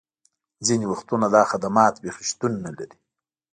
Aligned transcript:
ځینې 0.65 0.85
وختونه 0.91 1.25
دا 1.35 1.41
خدمات 1.51 1.93
بیخي 2.03 2.23
شتون 2.29 2.53
نه 2.65 2.71
لري 2.77 2.97